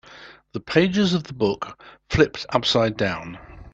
[0.53, 3.37] The pages of the book flipped upside down.